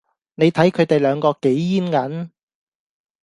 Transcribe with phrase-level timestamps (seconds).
[0.33, 2.29] 你睇佢地兩個幾煙韌